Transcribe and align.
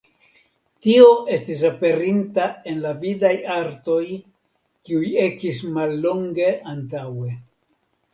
Tio 0.85 1.09
estis 1.33 1.59
aperinta 1.67 2.47
en 2.71 2.79
la 2.85 2.93
vidaj 3.03 3.33
artoj 3.55 3.97
kiuj 4.87 5.11
ekis 5.27 5.61
mallonge 5.77 6.49
antaŭe. 6.73 7.29